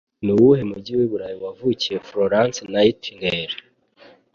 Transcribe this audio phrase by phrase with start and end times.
[0.23, 3.55] Nuwuhe mujyi wiburayi wavukiye Florence Nightingale